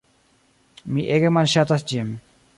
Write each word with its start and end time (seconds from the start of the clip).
Mi 0.95 1.05
ege 1.19 1.33
malŝatas 1.39 1.87
ĝin. 1.93 2.13